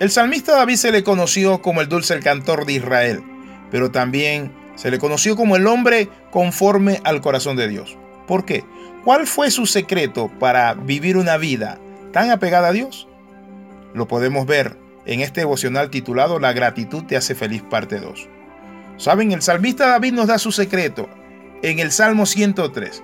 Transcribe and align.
El 0.00 0.10
salmista 0.10 0.56
David 0.56 0.76
se 0.76 0.92
le 0.92 1.04
conoció 1.04 1.60
como 1.60 1.82
el 1.82 1.88
dulce 1.90 2.18
cantor 2.20 2.64
de 2.64 2.72
Israel, 2.72 3.22
pero 3.70 3.90
también 3.90 4.50
se 4.74 4.90
le 4.90 4.98
conoció 4.98 5.36
como 5.36 5.56
el 5.56 5.66
hombre 5.66 6.08
conforme 6.30 7.02
al 7.04 7.20
corazón 7.20 7.58
de 7.58 7.68
Dios. 7.68 7.98
¿Por 8.26 8.46
qué? 8.46 8.64
¿Cuál 9.04 9.26
fue 9.26 9.50
su 9.50 9.66
secreto 9.66 10.30
para 10.40 10.72
vivir 10.72 11.18
una 11.18 11.36
vida 11.36 11.78
tan 12.12 12.30
apegada 12.30 12.68
a 12.68 12.72
Dios? 12.72 13.08
Lo 13.92 14.08
podemos 14.08 14.46
ver 14.46 14.78
en 15.04 15.20
este 15.20 15.42
devocional 15.42 15.90
titulado 15.90 16.38
La 16.38 16.54
gratitud 16.54 17.04
te 17.04 17.18
hace 17.18 17.34
feliz 17.34 17.62
parte 17.62 18.00
2. 18.00 18.26
Saben, 18.96 19.32
el 19.32 19.42
salmista 19.42 19.86
David 19.86 20.14
nos 20.14 20.28
da 20.28 20.38
su 20.38 20.50
secreto 20.50 21.10
en 21.62 21.78
el 21.78 21.92
Salmo 21.92 22.24
103. 22.24 23.02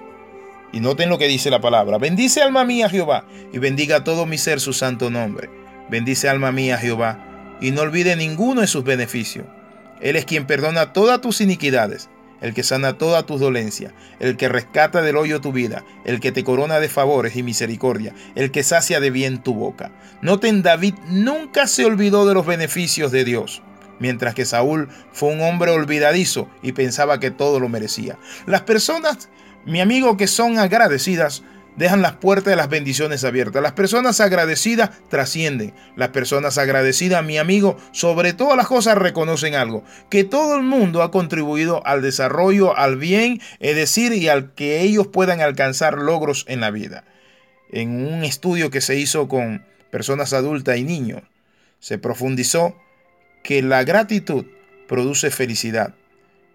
Y 0.73 0.81
noten 0.81 1.11
lo 1.11 1.19
que 1.19 1.29
dice 1.29 1.51
la 1.51 1.61
palabra. 1.61 1.99
Bendice 1.99 2.41
alma 2.41 2.65
mía 2.65 2.89
Jehová 2.89 3.27
y 3.53 3.59
bendiga 3.59 4.03
todo 4.03 4.25
mi 4.25 4.39
ser 4.39 4.61
su 4.61 4.73
santo 4.73 5.11
nombre. 5.11 5.66
Bendice 5.91 6.29
alma 6.29 6.53
mía 6.53 6.79
Jehová 6.79 7.57
y 7.61 7.71
no 7.71 7.82
olvide 7.82 8.17
ninguno 8.17 8.61
de 8.61 8.67
sus 8.67 8.85
beneficios 8.85 9.46
él 10.00 10.17
es 10.17 10.25
quien 10.25 10.46
perdona 10.46 10.93
todas 10.93 11.21
tus 11.21 11.40
iniquidades, 11.40 12.11
el 12.43 12.53
que 12.53 12.62
sana 12.62 12.99
toda 12.99 13.25
tus 13.25 13.40
dolencias, 13.40 13.95
el 14.21 14.36
que 14.36 14.49
rescata 14.49 15.00
del 15.00 15.17
hoyo 15.17 15.40
tu 15.40 15.53
vida, 15.53 15.85
el 16.04 16.21
que 16.21 16.32
te 16.32 16.45
corona 16.45 16.81
de 16.81 16.89
favores 16.89 17.35
y 17.36 17.43
misericordia, 17.43 18.14
el 18.35 18.50
que 18.50 18.62
sacia 18.62 19.00
de 19.00 19.11
bien 19.11 19.43
tu 19.43 19.54
boca. 19.54 19.93
Noten, 20.21 20.62
David 20.62 20.95
nunca 21.09 21.67
se 21.67 21.87
olvidó 21.87 22.26
de 22.26 22.34
los 22.34 22.46
beneficios 22.46 23.11
de 23.11 23.25
Dios, 23.25 23.62
mientras 23.98 24.34
que 24.34 24.45
Saúl 24.45 24.89
fue 25.12 25.31
un 25.31 25.40
hombre 25.40 25.71
olvidadizo 25.71 26.48
y 26.62 26.73
pensaba 26.73 27.21
que 27.21 27.31
todo 27.31 27.59
lo 27.59 27.71
merecía. 27.71 28.18
Las 28.45 28.62
personas, 28.62 29.31
mi 29.64 29.81
amigo, 29.81 30.18
que 30.18 30.26
son 30.26 30.59
agradecidas, 30.59 31.43
dejan 31.76 32.03
las 32.03 32.12
puertas 32.12 32.50
de 32.50 32.56
las 32.56 32.69
bendiciones 32.69 33.25
abiertas. 33.25 33.62
Las 33.62 33.72
personas 33.72 34.20
agradecidas 34.20 34.91
trascienden. 35.08 35.75
Las 35.97 36.08
personas 36.08 36.58
agradecidas, 36.58 37.25
mi 37.25 37.39
amigo, 37.39 37.77
sobre 37.92 38.33
todas 38.33 38.56
las 38.56 38.67
cosas 38.67 38.98
reconocen 38.98 39.55
algo, 39.55 39.84
que 40.11 40.25
todo 40.25 40.56
el 40.56 40.62
mundo 40.62 41.03
ha 41.03 41.11
contribuido 41.11 41.86
al 41.86 42.03
desarrollo, 42.03 42.77
al 42.77 42.97
bien, 42.97 43.41
es 43.61 43.77
decir, 43.77 44.12
y 44.12 44.28
al 44.28 44.55
que 44.55 44.81
ellos 44.81 45.06
puedan 45.06 45.41
alcanzar 45.41 45.98
logros 45.98 46.45
en 46.48 46.61
la 46.61 46.70
vida. 46.70 47.05
En 47.70 47.91
un 48.06 48.25
estudio 48.25 48.70
que 48.70 48.81
se 48.81 48.97
hizo 48.97 49.29
con 49.29 49.64
personas 49.91 50.33
adultas 50.33 50.79
y 50.79 50.84
niños, 50.84 51.23
se 51.81 51.98
profundizó 51.98 52.77
que 53.42 53.62
la 53.62 53.84
gratitud 53.84 54.47
produce 54.89 55.31
felicidad. 55.31 55.95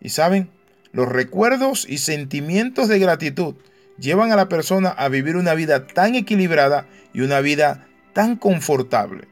Y 0.01 0.09
saben, 0.09 0.49
los 0.91 1.07
recuerdos 1.07 1.85
y 1.87 1.99
sentimientos 1.99 2.87
de 2.87 2.99
gratitud 2.99 3.55
llevan 4.01 4.31
a 4.31 4.35
la 4.35 4.49
persona 4.49 4.89
a 4.89 5.07
vivir 5.07 5.37
una 5.37 5.53
vida 5.53 5.87
tan 5.87 6.15
equilibrada 6.15 6.87
y 7.13 7.21
una 7.21 7.39
vida 7.39 7.87
tan 8.13 8.35
confortable. 8.35 9.27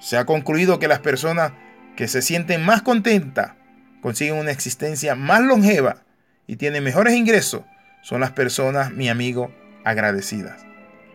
Se 0.00 0.16
ha 0.16 0.24
concluido 0.24 0.78
que 0.78 0.88
las 0.88 1.00
personas 1.00 1.52
que 1.94 2.08
se 2.08 2.22
sienten 2.22 2.64
más 2.64 2.82
contentas 2.82 3.52
consiguen 4.00 4.36
una 4.36 4.50
existencia 4.50 5.14
más 5.14 5.42
longeva 5.42 6.02
y 6.46 6.56
tienen 6.56 6.82
mejores 6.82 7.14
ingresos 7.14 7.62
son 8.02 8.20
las 8.20 8.32
personas, 8.32 8.92
mi 8.92 9.08
amigo, 9.08 9.54
agradecidas. 9.84 10.64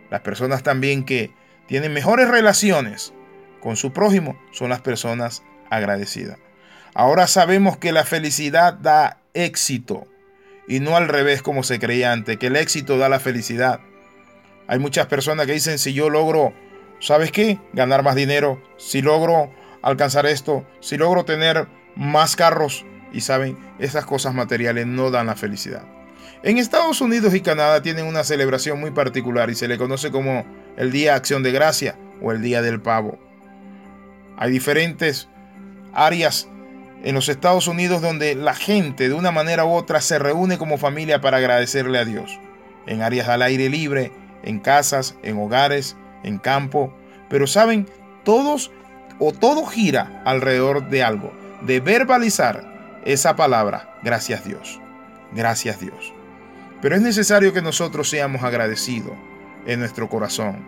Las 0.10 0.22
personas 0.22 0.64
también 0.64 1.04
que 1.04 1.32
tienen 1.68 1.94
mejores 1.94 2.28
relaciones 2.28 3.14
con 3.60 3.76
su 3.76 3.94
prójimo 3.94 4.40
son 4.52 4.70
las 4.70 4.82
personas 4.82 5.44
agradecidas. 5.70 6.40
Ahora 6.96 7.28
sabemos 7.28 7.78
que 7.78 7.92
la 7.92 8.06
felicidad 8.06 8.74
da 8.74 9.20
éxito 9.34 10.08
y 10.70 10.80
no 10.80 10.96
al 10.96 11.10
revés 11.10 11.42
como 11.42 11.64
se 11.64 11.80
creía 11.80 12.14
antes, 12.14 12.38
que 12.38 12.48
el 12.48 12.56
éxito 12.56 12.98
da 12.98 13.10
la 13.10 13.20
felicidad. 13.20 13.82
Hay 14.68 14.78
muchas 14.80 15.08
personas 15.08 15.48
que 15.48 15.54
dicen, 15.54 15.80
si 15.80 15.94
yo 15.94 16.12
logro, 16.12 16.54
¿sabes 17.00 17.32
qué? 17.32 17.60
Ganar 17.74 18.04
más 18.04 18.16
dinero, 18.16 18.62
si 18.78 19.02
logro 19.02 19.52
alcanzar 19.82 20.28
esto, 20.28 20.66
si 20.80 20.96
logro 20.96 21.26
tener 21.26 21.68
más 21.96 22.36
carros, 22.36 22.86
y 23.12 23.22
saben, 23.22 23.58
esas 23.80 24.06
cosas 24.06 24.36
materiales 24.36 24.86
no 24.86 25.10
dan 25.10 25.26
la 25.26 25.36
felicidad. 25.36 25.84
En 26.44 26.60
Estados 26.60 27.02
Unidos 27.02 27.34
y 27.34 27.42
Canadá 27.42 27.82
tienen 27.82 28.06
una 28.06 28.24
celebración 28.24 28.80
muy 28.80 28.92
particular 28.92 29.50
y 29.50 29.56
se 29.56 29.68
le 29.68 29.80
conoce 29.80 30.12
como 30.12 30.46
el 30.78 30.92
Día 30.92 31.16
Acción 31.16 31.42
de 31.42 31.52
Gracia 31.52 31.98
o 32.22 32.32
el 32.32 32.44
Día 32.44 32.62
del 32.62 32.80
Pavo. 32.80 33.18
Hay 34.38 34.52
diferentes 34.52 35.28
áreas 35.94 36.48
en 37.04 37.16
los 37.16 37.30
Estados 37.30 37.68
Unidos 37.68 38.02
donde 38.02 38.36
la 38.36 38.54
gente 38.54 39.08
de 39.08 39.16
una 39.16 39.32
manera 39.32 39.66
u 39.66 39.72
otra 39.72 40.02
se 40.02 40.20
reúne 40.20 40.58
como 40.58 40.78
familia 40.78 41.22
para 41.22 41.38
agradecerle 41.38 41.98
a 42.00 42.06
Dios. 42.06 42.40
En 42.88 43.02
áreas 43.02 43.28
al 43.30 43.42
aire 43.42 43.70
libre, 43.70 44.12
en 44.44 44.60
casas, 44.60 45.16
en 45.24 45.38
hogares, 45.38 45.96
en 46.24 46.38
campo. 46.40 46.94
Pero 47.30 47.48
saben, 47.48 47.88
todos 48.24 48.72
o 49.20 49.32
todo 49.32 49.66
gira 49.66 50.22
alrededor 50.26 50.90
de 50.90 51.04
algo, 51.04 51.34
de 51.62 51.80
verbalizar 51.80 53.02
esa 53.06 53.36
palabra, 53.36 53.98
gracias 54.04 54.46
Dios, 54.46 54.80
gracias 55.34 55.80
Dios. 55.80 56.14
Pero 56.82 56.96
es 56.96 57.02
necesario 57.02 57.54
que 57.54 57.62
nosotros 57.62 58.10
seamos 58.10 58.44
agradecidos 58.44 59.14
en 59.66 59.80
nuestro 59.80 60.10
corazón. 60.10 60.66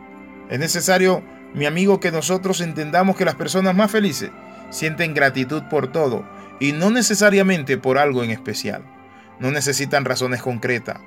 Es 0.49 0.59
necesario, 0.59 1.23
mi 1.53 1.65
amigo, 1.65 1.99
que 1.99 2.11
nosotros 2.11 2.59
entendamos 2.59 3.15
que 3.15 3.25
las 3.25 3.35
personas 3.35 3.75
más 3.75 3.89
felices 3.89 4.31
sienten 4.71 5.13
gratitud 5.13 5.63
por 5.69 5.91
todo 5.91 6.27
y 6.59 6.71
no 6.71 6.89
necesariamente 6.89 7.77
por 7.77 7.99
algo 7.99 8.23
en 8.23 8.31
especial. 8.31 8.83
No 9.39 9.51
necesitan 9.51 10.05
razones 10.05 10.41
concretas. 10.41 10.99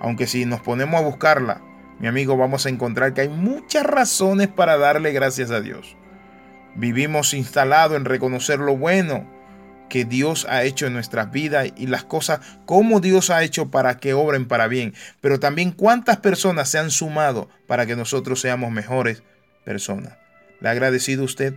Aunque 0.00 0.26
si 0.26 0.44
nos 0.44 0.60
ponemos 0.60 1.00
a 1.00 1.04
buscarla, 1.04 1.60
mi 1.98 2.08
amigo, 2.08 2.36
vamos 2.36 2.64
a 2.64 2.70
encontrar 2.70 3.12
que 3.12 3.22
hay 3.22 3.28
muchas 3.28 3.84
razones 3.84 4.48
para 4.48 4.78
darle 4.78 5.12
gracias 5.12 5.50
a 5.50 5.60
Dios. 5.60 5.96
Vivimos 6.74 7.34
instalados 7.34 7.96
en 7.96 8.04
reconocer 8.04 8.58
lo 8.58 8.76
bueno 8.76 9.28
que 9.90 10.04
Dios 10.04 10.46
ha 10.48 10.62
hecho 10.62 10.86
en 10.86 10.94
nuestras 10.94 11.30
vidas 11.30 11.68
y 11.76 11.88
las 11.88 12.04
cosas 12.04 12.40
como 12.64 13.00
Dios 13.00 13.28
ha 13.28 13.42
hecho 13.42 13.70
para 13.70 13.98
que 13.98 14.14
obren 14.14 14.48
para 14.48 14.68
bien, 14.68 14.94
pero 15.20 15.38
también 15.38 15.72
cuántas 15.72 16.18
personas 16.18 16.68
se 16.70 16.78
han 16.78 16.90
sumado 16.90 17.50
para 17.66 17.84
que 17.84 17.96
nosotros 17.96 18.40
seamos 18.40 18.70
mejores 18.70 19.22
personas. 19.64 20.16
¿Le 20.60 20.68
ha 20.68 20.72
agradecido 20.72 21.24
usted? 21.24 21.54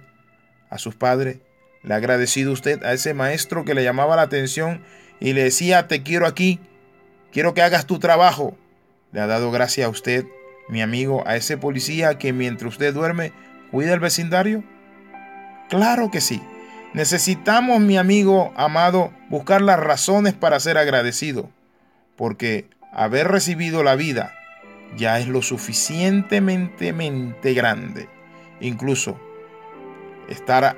A 0.74 0.80
sus 0.80 0.96
padres? 0.96 1.38
¿Le 1.84 1.94
ha 1.94 1.98
agradecido 1.98 2.52
usted 2.52 2.84
a 2.84 2.94
ese 2.94 3.14
maestro 3.14 3.66
que 3.66 3.74
le 3.74 3.84
llamaba 3.84 4.16
la 4.16 4.24
atención 4.24 4.82
y 5.20 5.34
le 5.34 5.44
decía, 5.44 5.88
te 5.88 6.02
quiero 6.02 6.26
aquí, 6.26 6.60
quiero 7.32 7.54
que 7.54 7.62
hagas 7.62 7.86
tu 7.86 8.00
trabajo? 8.00 8.58
¿Le 9.12 9.22
ha 9.22 9.28
dado 9.28 9.52
gracia 9.52 9.86
a 9.86 9.90
usted, 9.90 10.26
mi 10.70 10.82
amigo, 10.82 11.24
a 11.28 11.36
ese 11.36 11.58
policía 11.58 12.18
que 12.18 12.34
mientras 12.34 12.74
usted 12.74 12.94
duerme 12.94 13.34
cuida 13.70 13.94
el 13.94 14.00
vecindario? 14.00 14.64
Claro 15.70 16.10
que 16.10 16.22
sí. 16.22 16.42
Necesitamos, 16.94 17.80
mi 17.80 17.98
amigo 17.98 18.54
amado, 18.56 19.12
buscar 19.30 19.62
las 19.62 19.80
razones 19.80 20.34
para 20.34 20.60
ser 20.60 20.78
agradecido, 20.78 21.50
porque 22.16 22.70
haber 22.92 23.28
recibido 23.28 23.84
la 23.84 23.96
vida 23.96 24.34
ya 24.96 25.20
es 25.20 25.28
lo 25.28 25.42
suficientemente 25.42 26.94
grande. 27.54 28.08
Incluso 28.62 29.20
estar 30.30 30.78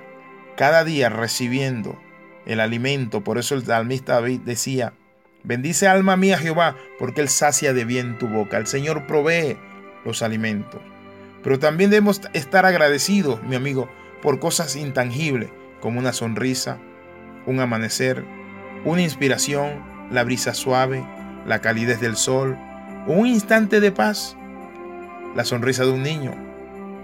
cada 0.55 0.83
día 0.83 1.09
recibiendo 1.09 1.99
el 2.45 2.59
alimento. 2.59 3.23
Por 3.23 3.37
eso 3.37 3.55
el 3.55 3.65
salmista 3.65 4.13
David 4.13 4.41
decía, 4.41 4.93
bendice 5.43 5.87
alma 5.87 6.17
mía 6.17 6.37
Jehová, 6.37 6.75
porque 6.99 7.21
Él 7.21 7.29
sacia 7.29 7.73
de 7.73 7.85
bien 7.85 8.17
tu 8.17 8.27
boca. 8.27 8.57
El 8.57 8.67
Señor 8.67 9.07
provee 9.07 9.57
los 10.05 10.21
alimentos. 10.21 10.81
Pero 11.43 11.59
también 11.59 11.89
debemos 11.89 12.21
estar 12.33 12.65
agradecidos, 12.65 13.43
mi 13.43 13.55
amigo, 13.55 13.89
por 14.21 14.39
cosas 14.39 14.75
intangibles, 14.75 15.49
como 15.79 15.99
una 15.99 16.13
sonrisa, 16.13 16.79
un 17.45 17.59
amanecer, 17.59 18.23
una 18.83 19.01
inspiración, 19.01 19.83
la 20.11 20.23
brisa 20.23 20.53
suave, 20.53 21.05
la 21.45 21.61
calidez 21.61 21.99
del 21.99 22.15
sol, 22.15 22.57
un 23.07 23.27
instante 23.27 23.79
de 23.79 23.91
paz, 23.91 24.35
la 25.35 25.45
sonrisa 25.45 25.83
de 25.83 25.91
un 25.91 26.01
niño. 26.01 26.33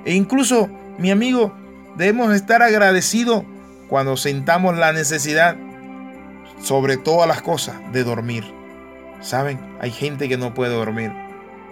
E 0.06 0.16
incluso, 0.16 0.70
mi 0.98 1.12
amigo, 1.12 1.54
Debemos 1.98 2.34
estar 2.34 2.62
agradecidos 2.62 3.44
cuando 3.90 4.16
sentamos 4.16 4.78
la 4.78 4.94
necesidad, 4.94 5.58
sobre 6.62 6.96
todas 6.96 7.28
las 7.28 7.42
cosas, 7.42 7.76
de 7.92 8.06
dormir. 8.06 8.46
Saben, 9.20 9.60
hay 9.82 9.92
gente 9.92 10.30
que 10.30 10.38
no 10.38 10.54
puede 10.54 10.74
dormir. 10.74 11.12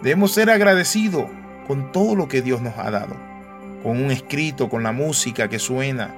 Debemos 0.02 0.34
ser 0.34 0.50
agradecidos 0.50 1.26
con 1.68 1.92
todo 1.94 2.16
lo 2.16 2.28
que 2.28 2.42
Dios 2.42 2.62
nos 2.62 2.78
ha 2.78 2.92
dado. 2.92 3.16
Con 3.82 4.04
un 4.04 4.12
escrito, 4.12 4.68
con 4.68 4.84
la 4.84 4.92
música 4.92 5.48
que 5.48 5.58
suena. 5.58 6.14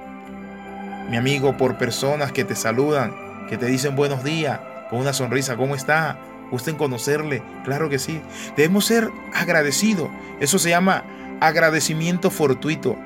Mi 1.08 1.16
amigo, 1.16 1.56
por 1.56 1.78
personas 1.78 2.32
que 2.32 2.44
te 2.44 2.56
saludan, 2.56 3.14
que 3.48 3.56
te 3.56 3.66
dicen 3.66 3.94
buenos 3.94 4.24
días, 4.24 4.58
con 4.90 4.98
una 4.98 5.12
sonrisa, 5.12 5.56
¿cómo 5.56 5.76
está? 5.76 6.18
¿Gusten 6.50 6.76
conocerle? 6.76 7.42
Claro 7.64 7.88
que 7.88 8.00
sí. 8.00 8.20
Debemos 8.56 8.86
ser 8.86 9.10
agradecidos. 9.32 10.08
Eso 10.40 10.58
se 10.58 10.70
llama 10.70 11.04
agradecimiento 11.40 12.30
fortuito 12.30 12.96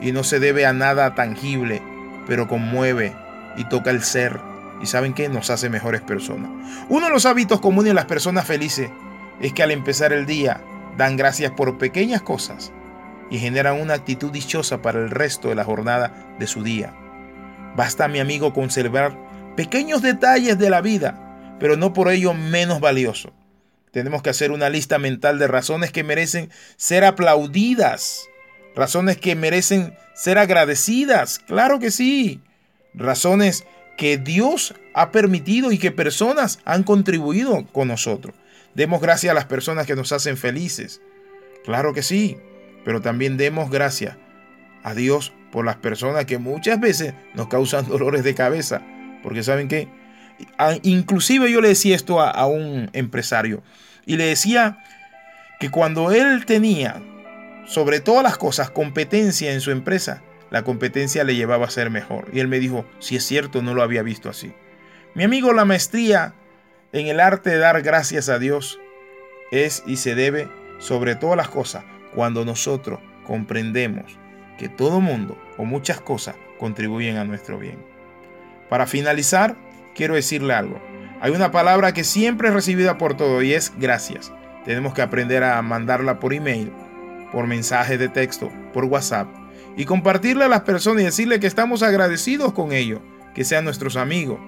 y 0.00 0.12
no 0.12 0.24
se 0.24 0.40
debe 0.40 0.66
a 0.66 0.72
nada 0.72 1.14
tangible, 1.14 1.82
pero 2.26 2.48
conmueve 2.48 3.16
y 3.56 3.64
toca 3.64 3.90
el 3.90 4.02
ser. 4.02 4.40
¿Y 4.80 4.86
saben 4.86 5.14
qué? 5.14 5.28
Nos 5.28 5.50
hace 5.50 5.68
mejores 5.68 6.00
personas. 6.02 6.50
Uno 6.88 7.06
de 7.06 7.12
los 7.12 7.26
hábitos 7.26 7.60
comunes 7.60 7.90
de 7.90 7.94
las 7.94 8.04
personas 8.04 8.46
felices 8.46 8.90
es 9.40 9.52
que 9.52 9.62
al 9.62 9.70
empezar 9.70 10.12
el 10.12 10.26
día 10.26 10.60
dan 10.96 11.16
gracias 11.16 11.52
por 11.52 11.78
pequeñas 11.78 12.22
cosas 12.22 12.72
y 13.30 13.38
generan 13.38 13.80
una 13.80 13.94
actitud 13.94 14.32
dichosa 14.32 14.82
para 14.82 15.00
el 15.00 15.10
resto 15.10 15.48
de 15.48 15.54
la 15.54 15.64
jornada 15.64 16.34
de 16.38 16.46
su 16.46 16.62
día. 16.62 16.94
Basta, 17.76 18.08
mi 18.08 18.20
amigo, 18.20 18.52
conservar 18.52 19.16
pequeños 19.56 20.02
detalles 20.02 20.58
de 20.58 20.70
la 20.70 20.80
vida, 20.80 21.56
pero 21.58 21.76
no 21.76 21.92
por 21.92 22.08
ello 22.08 22.34
menos 22.34 22.80
valioso. 22.80 23.32
Tenemos 23.90 24.22
que 24.22 24.30
hacer 24.30 24.50
una 24.50 24.68
lista 24.68 24.98
mental 24.98 25.38
de 25.38 25.48
razones 25.48 25.92
que 25.92 26.04
merecen 26.04 26.50
ser 26.76 27.04
aplaudidas, 27.04 28.27
razones 28.78 29.16
que 29.16 29.34
merecen 29.34 29.92
ser 30.14 30.38
agradecidas, 30.38 31.40
claro 31.40 31.80
que 31.80 31.90
sí, 31.90 32.40
razones 32.94 33.64
que 33.96 34.18
Dios 34.18 34.72
ha 34.94 35.10
permitido 35.10 35.72
y 35.72 35.78
que 35.78 35.90
personas 35.90 36.60
han 36.64 36.84
contribuido 36.84 37.66
con 37.72 37.88
nosotros. 37.88 38.36
Demos 38.74 39.00
gracias 39.00 39.32
a 39.32 39.34
las 39.34 39.46
personas 39.46 39.84
que 39.84 39.96
nos 39.96 40.12
hacen 40.12 40.36
felices, 40.36 41.00
claro 41.64 41.92
que 41.92 42.02
sí, 42.04 42.38
pero 42.84 43.02
también 43.02 43.36
demos 43.36 43.68
gracias 43.68 44.16
a 44.84 44.94
Dios 44.94 45.32
por 45.50 45.64
las 45.64 45.76
personas 45.76 46.26
que 46.26 46.38
muchas 46.38 46.78
veces 46.78 47.14
nos 47.34 47.48
causan 47.48 47.84
dolores 47.88 48.22
de 48.22 48.36
cabeza, 48.36 48.80
porque 49.24 49.42
saben 49.42 49.66
que 49.66 49.88
inclusive 50.84 51.50
yo 51.50 51.60
le 51.60 51.68
decía 51.68 51.96
esto 51.96 52.20
a, 52.20 52.30
a 52.30 52.46
un 52.46 52.90
empresario 52.92 53.64
y 54.06 54.16
le 54.16 54.26
decía 54.26 54.78
que 55.58 55.68
cuando 55.68 56.12
él 56.12 56.46
tenía 56.46 57.02
sobre 57.68 58.00
todas 58.00 58.22
las 58.22 58.38
cosas 58.38 58.70
competencia 58.70 59.52
en 59.52 59.60
su 59.60 59.70
empresa, 59.70 60.22
la 60.50 60.64
competencia 60.64 61.22
le 61.22 61.36
llevaba 61.36 61.66
a 61.66 61.70
ser 61.70 61.90
mejor. 61.90 62.28
Y 62.32 62.40
él 62.40 62.48
me 62.48 62.58
dijo, 62.58 62.86
si 62.98 63.16
es 63.16 63.24
cierto, 63.24 63.60
no 63.60 63.74
lo 63.74 63.82
había 63.82 64.02
visto 64.02 64.30
así. 64.30 64.54
Mi 65.14 65.22
amigo, 65.24 65.52
la 65.52 65.66
maestría 65.66 66.34
en 66.92 67.08
el 67.08 67.20
arte 67.20 67.50
de 67.50 67.58
dar 67.58 67.82
gracias 67.82 68.30
a 68.30 68.38
Dios 68.38 68.80
es 69.50 69.82
y 69.86 69.96
se 69.96 70.14
debe 70.14 70.48
sobre 70.78 71.14
todas 71.14 71.36
las 71.36 71.48
cosas 71.48 71.84
cuando 72.14 72.46
nosotros 72.46 73.00
comprendemos 73.26 74.18
que 74.58 74.70
todo 74.70 75.00
mundo 75.00 75.38
o 75.58 75.64
muchas 75.66 76.00
cosas 76.00 76.36
contribuyen 76.58 77.18
a 77.18 77.24
nuestro 77.24 77.58
bien. 77.58 77.84
Para 78.70 78.86
finalizar, 78.86 79.56
quiero 79.94 80.14
decirle 80.14 80.54
algo. 80.54 80.80
Hay 81.20 81.32
una 81.32 81.50
palabra 81.50 81.92
que 81.92 82.04
siempre 82.04 82.48
es 82.48 82.54
recibida 82.54 82.96
por 82.96 83.14
todo 83.14 83.42
y 83.42 83.52
es 83.52 83.74
gracias. 83.78 84.32
Tenemos 84.64 84.94
que 84.94 85.02
aprender 85.02 85.44
a 85.44 85.60
mandarla 85.62 86.18
por 86.18 86.32
email, 86.32 86.72
por 87.32 87.46
mensaje 87.46 87.98
de 87.98 88.08
texto, 88.08 88.50
por 88.72 88.84
WhatsApp 88.84 89.28
y 89.78 89.84
compartirla 89.84 90.46
a 90.46 90.48
las 90.48 90.62
personas 90.62 91.02
y 91.02 91.04
decirle 91.06 91.38
que 91.38 91.46
estamos 91.46 91.84
agradecidos 91.84 92.52
con 92.52 92.72
ellos, 92.72 93.00
que 93.32 93.44
sean 93.44 93.64
nuestros 93.64 93.96
amigos. 93.96 94.40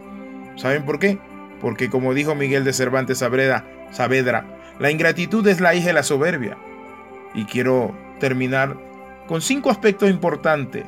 ¿Saben 0.56 0.84
por 0.84 0.98
qué? 0.98 1.18
Porque 1.60 1.88
como 1.88 2.14
dijo 2.14 2.34
Miguel 2.34 2.64
de 2.64 2.72
Cervantes 2.72 3.18
Saavedra, 3.18 4.44
la 4.80 4.90
ingratitud 4.90 5.46
es 5.46 5.60
la 5.60 5.74
hija 5.74 5.86
de 5.86 5.92
la 5.92 6.02
soberbia. 6.02 6.58
Y 7.32 7.44
quiero 7.44 7.94
terminar 8.18 8.76
con 9.28 9.40
cinco 9.40 9.70
aspectos 9.70 10.10
importantes 10.10 10.84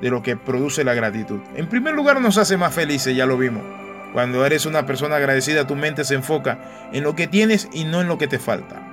de 0.00 0.10
lo 0.10 0.22
que 0.22 0.36
produce 0.36 0.84
la 0.84 0.94
gratitud. 0.94 1.40
En 1.56 1.68
primer 1.68 1.94
lugar, 1.94 2.20
nos 2.20 2.38
hace 2.38 2.56
más 2.56 2.72
felices, 2.72 3.16
ya 3.16 3.26
lo 3.26 3.36
vimos. 3.36 3.64
Cuando 4.12 4.46
eres 4.46 4.66
una 4.66 4.86
persona 4.86 5.16
agradecida, 5.16 5.66
tu 5.66 5.74
mente 5.74 6.04
se 6.04 6.14
enfoca 6.14 6.88
en 6.92 7.02
lo 7.02 7.16
que 7.16 7.26
tienes 7.26 7.68
y 7.72 7.84
no 7.84 8.00
en 8.00 8.06
lo 8.06 8.18
que 8.18 8.28
te 8.28 8.38
falta. 8.38 8.89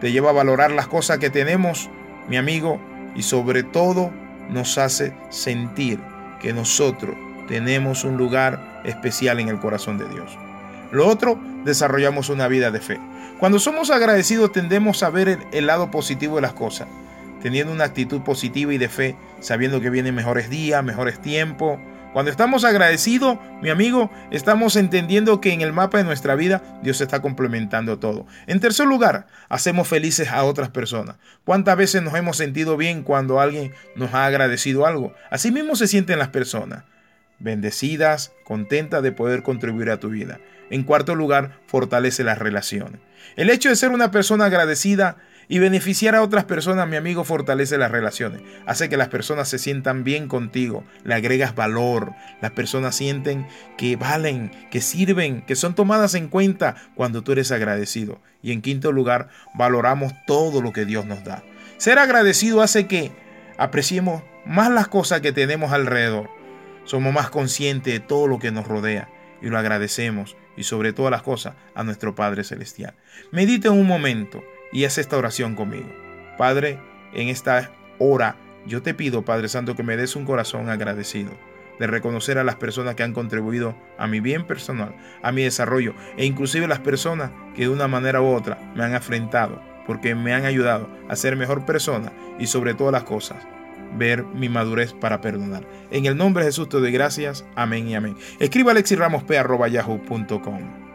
Te 0.00 0.12
lleva 0.12 0.30
a 0.30 0.34
valorar 0.34 0.70
las 0.70 0.86
cosas 0.86 1.18
que 1.18 1.30
tenemos, 1.30 1.90
mi 2.28 2.36
amigo, 2.36 2.80
y 3.14 3.22
sobre 3.22 3.62
todo 3.62 4.12
nos 4.48 4.78
hace 4.78 5.12
sentir 5.30 5.98
que 6.40 6.52
nosotros 6.52 7.16
tenemos 7.48 8.04
un 8.04 8.16
lugar 8.16 8.82
especial 8.84 9.40
en 9.40 9.48
el 9.48 9.58
corazón 9.58 9.98
de 9.98 10.08
Dios. 10.08 10.38
Lo 10.92 11.06
otro, 11.06 11.38
desarrollamos 11.64 12.28
una 12.28 12.48
vida 12.48 12.70
de 12.70 12.80
fe. 12.80 13.00
Cuando 13.38 13.58
somos 13.58 13.90
agradecidos 13.90 14.52
tendemos 14.52 15.02
a 15.02 15.10
ver 15.10 15.38
el, 15.52 15.66
lado 15.66 15.90
positivo 15.90 16.36
de 16.36 16.42
las 16.42 16.52
cosas, 16.52 16.88
teniendo 17.42 17.72
una 17.72 17.84
actitud 17.84 18.22
positiva 18.22 18.72
y 18.72 18.78
de 18.78 18.88
fe, 18.88 19.16
sabiendo 19.40 19.80
que 19.80 19.90
vienen 19.90 20.14
mejores 20.14 20.50
días, 20.50 20.82
mejores 20.82 21.20
tiempos, 21.20 21.78
cuando 22.12 22.30
estamos 22.30 22.64
agradecidos, 22.64 23.38
mi 23.60 23.68
amigo, 23.68 24.10
estamos 24.30 24.76
entendiendo 24.76 25.40
que 25.40 25.52
en 25.52 25.60
el 25.60 25.72
mapa 25.72 25.98
de 25.98 26.04
nuestra 26.04 26.34
vida 26.34 26.62
Dios 26.82 27.00
está 27.00 27.20
complementando 27.20 27.98
todo. 27.98 28.26
En 28.46 28.60
tercer 28.60 28.86
lugar, 28.86 29.26
hacemos 29.48 29.88
felices 29.88 30.28
a 30.28 30.44
otras 30.44 30.70
personas. 30.70 31.16
¿Cuántas 31.44 31.76
veces 31.76 32.02
nos 32.02 32.14
hemos 32.14 32.36
sentido 32.36 32.76
bien 32.76 33.02
cuando 33.02 33.40
alguien 33.40 33.72
nos 33.94 34.14
ha 34.14 34.24
agradecido 34.24 34.86
algo? 34.86 35.12
Así 35.30 35.50
mismo 35.50 35.76
se 35.76 35.86
sienten 35.86 36.18
las 36.18 36.28
personas, 36.28 36.84
bendecidas, 37.38 38.32
contentas 38.44 39.02
de 39.02 39.12
poder 39.12 39.42
contribuir 39.42 39.90
a 39.90 40.00
tu 40.00 40.08
vida. 40.08 40.40
En 40.70 40.84
cuarto 40.84 41.14
lugar, 41.14 41.60
fortalece 41.66 42.24
las 42.24 42.38
relaciones. 42.38 43.00
El 43.36 43.50
hecho 43.50 43.68
de 43.68 43.76
ser 43.76 43.90
una 43.90 44.10
persona 44.10 44.46
agradecida 44.46 45.16
y 45.48 45.58
beneficiar 45.58 46.14
a 46.14 46.22
otras 46.22 46.44
personas, 46.44 46.86
mi 46.88 46.96
amigo, 46.96 47.24
fortalece 47.24 47.78
las 47.78 47.90
relaciones. 47.90 48.42
Hace 48.66 48.90
que 48.90 48.98
las 48.98 49.08
personas 49.08 49.48
se 49.48 49.58
sientan 49.58 50.04
bien 50.04 50.28
contigo. 50.28 50.84
Le 51.04 51.14
agregas 51.14 51.54
valor. 51.54 52.12
Las 52.42 52.50
personas 52.50 52.94
sienten 52.94 53.46
que 53.78 53.96
valen, 53.96 54.50
que 54.70 54.82
sirven, 54.82 55.42
que 55.42 55.56
son 55.56 55.74
tomadas 55.74 56.14
en 56.14 56.28
cuenta 56.28 56.76
cuando 56.94 57.22
tú 57.22 57.32
eres 57.32 57.50
agradecido. 57.50 58.20
Y 58.42 58.52
en 58.52 58.60
quinto 58.60 58.92
lugar, 58.92 59.28
valoramos 59.54 60.12
todo 60.26 60.60
lo 60.60 60.72
que 60.72 60.84
Dios 60.84 61.06
nos 61.06 61.24
da. 61.24 61.42
Ser 61.78 61.98
agradecido 61.98 62.60
hace 62.60 62.86
que 62.86 63.12
apreciemos 63.56 64.22
más 64.44 64.70
las 64.70 64.88
cosas 64.88 65.22
que 65.22 65.32
tenemos 65.32 65.72
alrededor. 65.72 66.28
Somos 66.84 67.12
más 67.14 67.30
conscientes 67.30 67.92
de 67.92 68.00
todo 68.00 68.26
lo 68.26 68.38
que 68.38 68.50
nos 68.50 68.66
rodea 68.66 69.08
y 69.40 69.48
lo 69.48 69.58
agradecemos 69.58 70.36
y 70.56 70.64
sobre 70.64 70.92
todas 70.92 71.10
las 71.10 71.22
cosas 71.22 71.54
a 71.74 71.84
nuestro 71.84 72.14
Padre 72.14 72.44
Celestial. 72.44 72.94
Medite 73.30 73.68
un 73.68 73.86
momento 73.86 74.42
y 74.72 74.84
haz 74.84 74.98
esta 74.98 75.16
oración 75.16 75.54
conmigo. 75.54 75.88
Padre, 76.36 76.78
en 77.12 77.28
esta 77.28 77.70
hora 77.98 78.36
yo 78.66 78.82
te 78.82 78.94
pido, 78.94 79.24
Padre 79.24 79.48
Santo, 79.48 79.74
que 79.74 79.82
me 79.82 79.96
des 79.96 80.16
un 80.16 80.24
corazón 80.24 80.68
agradecido 80.68 81.30
de 81.78 81.86
reconocer 81.86 82.38
a 82.38 82.44
las 82.44 82.56
personas 82.56 82.94
que 82.94 83.02
han 83.02 83.12
contribuido 83.12 83.76
a 83.98 84.06
mi 84.06 84.20
bien 84.20 84.46
personal, 84.46 84.94
a 85.22 85.32
mi 85.32 85.42
desarrollo 85.42 85.94
e 86.16 86.24
inclusive 86.24 86.66
las 86.66 86.80
personas 86.80 87.30
que 87.54 87.62
de 87.62 87.68
una 87.68 87.88
manera 87.88 88.20
u 88.20 88.26
otra 88.26 88.58
me 88.74 88.84
han 88.84 88.94
afrentado 88.94 89.62
porque 89.86 90.14
me 90.14 90.34
han 90.34 90.44
ayudado 90.44 90.88
a 91.08 91.16
ser 91.16 91.36
mejor 91.36 91.64
persona 91.64 92.12
y 92.38 92.46
sobre 92.46 92.74
todas 92.74 92.92
las 92.92 93.04
cosas 93.04 93.46
ver 93.96 94.22
mi 94.22 94.50
madurez 94.50 94.92
para 94.92 95.20
perdonar. 95.20 95.64
En 95.90 96.06
el 96.06 96.16
nombre 96.16 96.44
de 96.44 96.50
Jesús 96.50 96.68
te 96.68 96.78
doy 96.78 96.92
gracias. 96.92 97.44
Amén 97.56 97.88
y 97.88 97.94
amén. 97.94 98.16
Escriba 98.38 98.72
alexiramos.yahoo.com. 98.72 100.87